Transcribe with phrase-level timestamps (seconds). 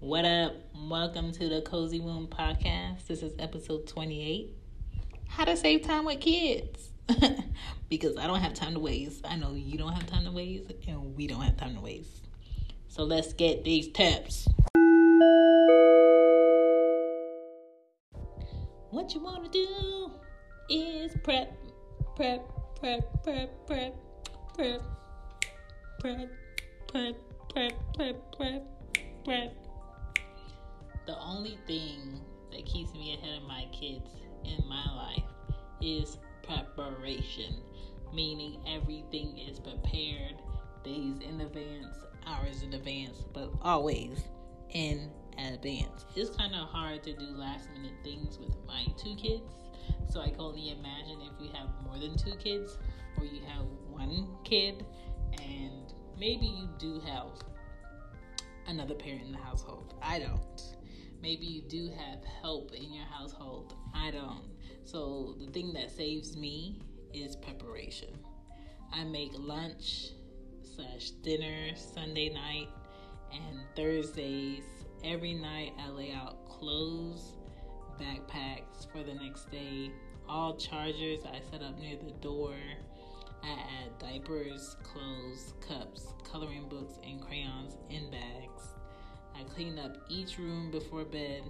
[0.00, 0.54] what up?
[0.74, 3.06] Welcome to the Cozy Womb Podcast.
[3.06, 4.54] This is episode 28
[5.28, 6.92] How to Save Time with Kids.
[7.90, 9.20] because I don't have time to waste.
[9.26, 12.26] I know you don't have time to waste, and we don't have time to waste.
[12.88, 14.48] So let's get these tips.
[18.88, 20.12] What you want to do?
[20.70, 21.52] Is prep,
[22.14, 22.42] prep,
[22.78, 23.94] prep, prep, prep,
[24.54, 24.82] prep,
[25.98, 26.28] prep,
[26.88, 27.16] prep,
[27.52, 28.62] prep, prep, prep,
[29.24, 29.54] prep.
[31.06, 32.20] The only thing
[32.52, 34.10] that keeps me ahead of my kids
[34.44, 35.24] in my life
[35.80, 37.56] is preparation,
[38.14, 40.36] meaning everything is prepared
[40.84, 44.22] days in advance, hours in advance, but always
[44.70, 46.06] in advance.
[46.14, 49.42] It's kind of hard to do last minute things with my two kids.
[50.08, 52.78] So I can only imagine if you have more than two kids
[53.18, 54.84] or you have one kid
[55.32, 57.28] and maybe you do have
[58.66, 59.94] another parent in the household.
[60.02, 60.62] I don't.
[61.22, 63.74] Maybe you do have help in your household.
[63.94, 64.44] I don't.
[64.84, 66.80] So the thing that saves me
[67.12, 68.18] is preparation.
[68.92, 70.08] I make lunch
[70.74, 72.68] slash dinner Sunday night
[73.32, 74.64] and Thursdays
[75.04, 77.09] every night I lay out clothes,
[79.00, 79.90] for the next day,
[80.28, 82.54] all chargers I set up near the door.
[83.42, 88.74] I add diapers, clothes, cups, coloring books, and crayons in bags.
[89.34, 91.42] I clean up each room before bed.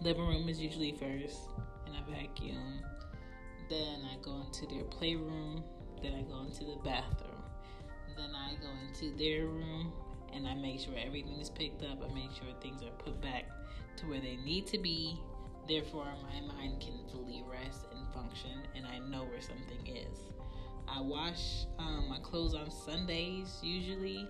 [0.00, 1.38] Living room is usually first,
[1.86, 2.80] and I vacuum.
[3.70, 5.62] Then I go into their playroom.
[6.02, 7.42] Then I go into the bathroom.
[8.16, 9.92] Then I go into their room
[10.32, 12.02] and I make sure everything is picked up.
[12.02, 13.44] I make sure things are put back
[13.98, 15.18] to where they need to be.
[15.68, 20.18] Therefore, my mind can fully rest and function, and I know where something is.
[20.88, 24.28] I wash um, my clothes on Sundays usually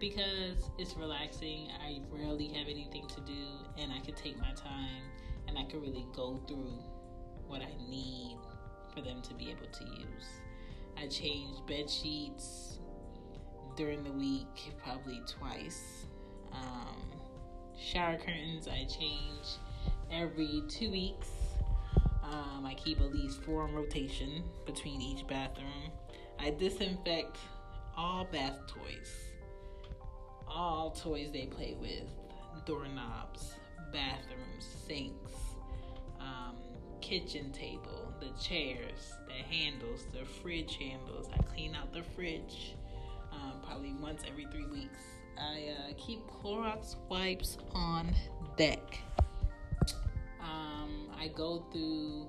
[0.00, 1.68] because it's relaxing.
[1.84, 3.44] I rarely have anything to do,
[3.78, 5.02] and I can take my time
[5.48, 6.72] and I can really go through
[7.46, 8.36] what I need
[8.94, 10.26] for them to be able to use.
[10.96, 12.78] I change bed sheets
[13.76, 16.06] during the week, probably twice.
[16.52, 17.02] Um,
[17.78, 19.58] shower curtains I change
[20.10, 21.28] every two weeks.
[22.22, 25.92] Um, I keep at least four rotation between each bathroom.
[26.38, 27.38] I disinfect
[27.96, 29.10] all bath toys,
[30.46, 32.04] all toys they play with,
[32.66, 33.54] doorknobs,
[33.92, 35.32] bathrooms, sinks,
[36.20, 36.56] um,
[37.00, 41.28] kitchen table, the chairs, the handles, the fridge handles.
[41.32, 42.74] I clean out the fridge
[43.32, 44.98] um, probably once every three weeks.
[45.38, 48.14] I uh, keep Clorox wipes on
[48.56, 48.98] deck.
[51.26, 52.28] I go through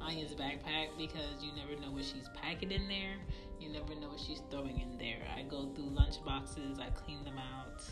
[0.00, 3.16] Anya's backpack because you never know what she's packing in there.
[3.60, 5.18] You never know what she's throwing in there.
[5.36, 6.78] I go through lunch boxes.
[6.78, 7.82] I clean them out.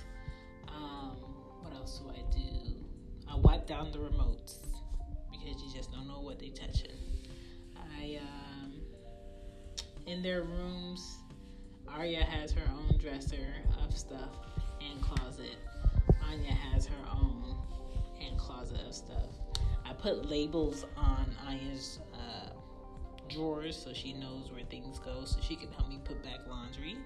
[0.69, 1.17] Um,
[1.61, 2.77] what else do I do?
[3.31, 4.61] I wipe down the remotes
[5.31, 6.97] because you just don't know what they're touching.
[8.01, 8.73] I um,
[10.07, 11.19] in their rooms
[11.87, 13.55] Arya has her own dresser
[13.85, 14.31] of stuff
[14.81, 15.57] and closet.
[16.27, 17.55] Anya has her own
[18.19, 19.38] hand closet of stuff.
[19.99, 22.51] Put labels on Anya's uh,
[23.29, 26.97] drawers so she knows where things go, so she can help me put back laundry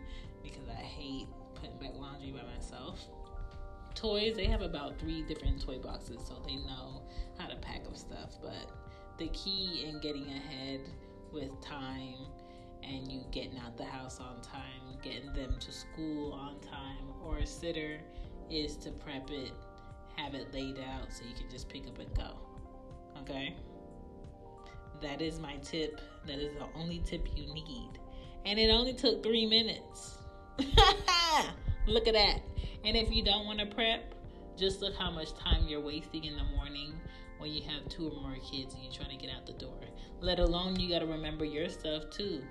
[0.42, 3.00] because I hate putting back laundry by myself.
[3.94, 7.02] Toys, they have about three different toy boxes, so they know
[7.38, 8.38] how to pack up stuff.
[8.42, 8.70] But
[9.18, 10.80] the key in getting ahead
[11.32, 12.26] with time
[12.82, 17.38] and you getting out the house on time, getting them to school on time, or
[17.38, 18.00] a sitter
[18.50, 19.52] is to prep it,
[20.16, 22.36] have it laid out so you can just pick up and go.
[25.02, 26.00] That is my tip.
[26.26, 27.99] That is the only tip you need.
[28.46, 30.19] And it only took three minutes.
[31.87, 32.40] look at that.
[32.84, 34.14] And if you don't want to prep,
[34.56, 36.93] just look how much time you're wasting in the morning
[37.38, 39.81] when you have two or more kids and you're trying to get out the door.
[40.20, 42.43] Let alone you got to remember your stuff too.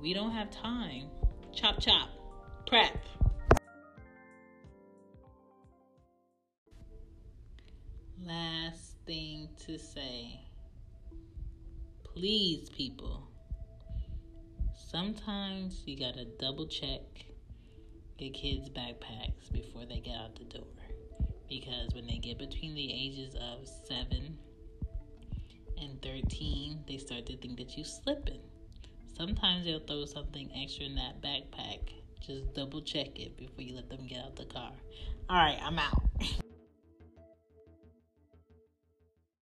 [0.00, 1.08] We don't have time.
[1.52, 2.10] Chop, chop.
[2.66, 3.04] Prep.
[8.24, 10.40] Last thing to say.
[12.14, 13.26] Please, people.
[14.90, 17.00] Sometimes you gotta double check
[18.18, 20.66] your kids' backpacks before they get out the door.
[21.48, 24.36] Because when they get between the ages of 7
[25.80, 28.42] and 13, they start to think that you're slipping.
[29.16, 31.80] Sometimes they'll throw something extra in that backpack.
[32.20, 34.72] Just double check it before you let them get out the car.
[35.30, 36.02] All right, I'm out.